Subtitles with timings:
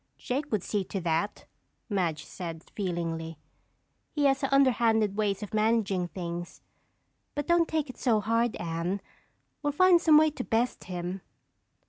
[0.17, 1.45] "Jake would see to that,"
[1.87, 3.37] Madge said feelingly.
[4.09, 6.63] "He has underhanded ways of managing things.
[7.35, 9.01] But don't take it so hard, Anne.
[9.61, 11.21] We'll find some way to best him."